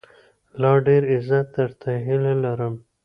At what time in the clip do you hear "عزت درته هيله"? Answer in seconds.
1.13-2.33